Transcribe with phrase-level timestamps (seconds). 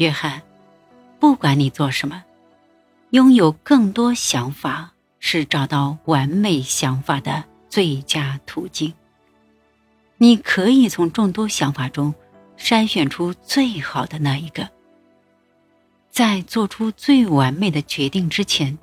[0.00, 0.40] 约翰，
[1.18, 2.24] 不管你做什么，
[3.10, 8.94] 拥有更多想法是找到完美想法的最佳途径。
[10.16, 12.14] 你可以从众多想法中
[12.56, 14.66] 筛选出最好的那一个。
[16.10, 18.78] 在做出最完美的决定之前，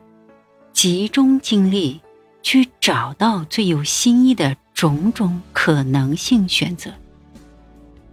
[0.71, 1.99] 集中精力
[2.43, 6.93] 去找到最有新意的种种可能性选择，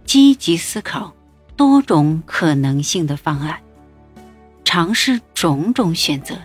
[0.05, 1.13] 积极思考
[1.57, 3.57] 多种可能性的方案，
[4.63, 6.35] 尝试种种选择，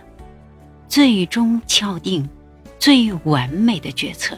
[0.87, 2.27] 最终敲定
[2.79, 4.37] 最完美的决策。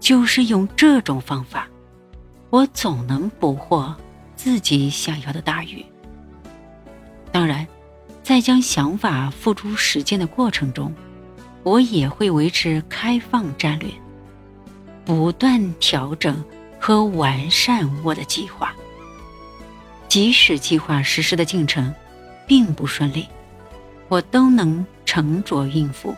[0.00, 1.68] 就是用这种方法，
[2.50, 3.94] 我总能捕获
[4.36, 5.84] 自己想要的大鱼。
[7.30, 7.66] 当然，
[8.22, 10.94] 在将想法付诸实践的过程中，
[11.62, 13.90] 我也会维持开放战略，
[15.04, 16.42] 不断调整
[16.80, 18.74] 和完善我的计划。
[20.14, 21.92] 即使计划实施的进程
[22.46, 23.26] 并不顺利，
[24.06, 26.14] 我都能沉着应付，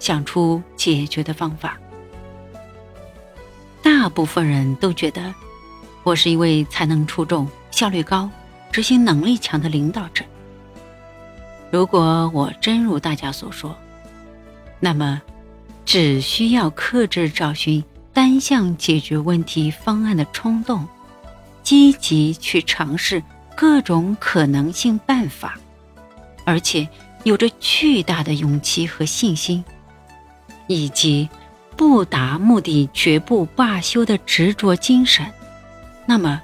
[0.00, 1.78] 想出解决的方法。
[3.80, 5.32] 大部分人都觉得
[6.02, 8.28] 我是一位才能出众、效率高、
[8.72, 10.24] 执行能力强的领导者。
[11.70, 13.72] 如果我真如大家所说，
[14.80, 15.22] 那么
[15.84, 20.84] 只需要克制找寻单向解决问题方案的冲动，
[21.62, 23.22] 积极去尝试
[23.56, 25.58] 各种可能性办法，
[26.44, 26.88] 而且
[27.24, 29.64] 有着巨大的勇气和信心，
[30.66, 31.28] 以及
[31.76, 35.24] 不达目的绝不罢休的执着精神，
[36.06, 36.42] 那么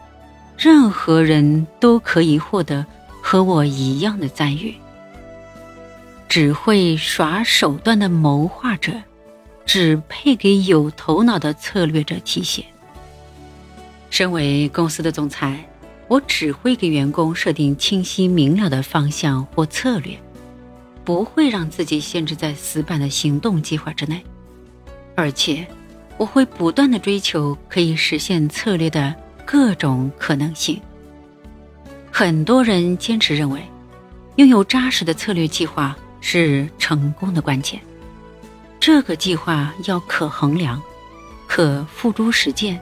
[0.57, 2.85] 任何人都可以获得
[3.23, 4.75] 和我一样的赞誉。
[6.29, 8.93] 只会耍手段的谋划者，
[9.65, 12.63] 只配给有头脑的策略者提携。
[14.11, 15.69] 身为公司的总裁，
[16.07, 20.19] 我只会给员工设定清晰明了的方向或策略，
[21.05, 24.23] 不会让自己限制在死板的行动计划之内。
[25.15, 25.67] 而且，
[26.17, 30.81] 我会不断的追求可以实现策略的各种可能性。
[32.11, 33.63] 很多人坚持认为，
[34.37, 35.97] 拥有扎实的策略计划。
[36.21, 37.81] 是成功的关键。
[38.81, 40.83] 这个计划要可衡量、
[41.47, 42.79] 可付诸实践，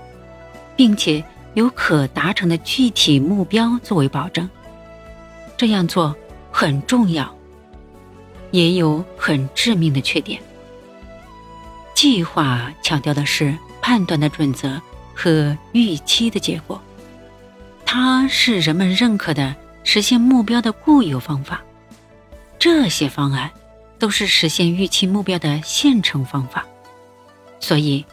[0.76, 4.48] 并且有可达成的具体目标作为保证。
[5.56, 6.14] 这样做
[6.52, 7.34] 很重要，
[8.50, 10.40] 也有很致命的缺点。
[11.94, 14.80] 计划强调的是判断的准则
[15.14, 16.78] 和预期的结果，
[17.86, 21.62] 它是人们认可的实现目标的固有方法。
[22.58, 23.50] 这些方案
[23.98, 26.66] 都是实现预期目标的现成方法，
[27.60, 28.04] 所以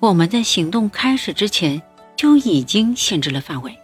[0.00, 1.80] 我们在行动开始之前
[2.20, 3.74] 就已经限制了范围。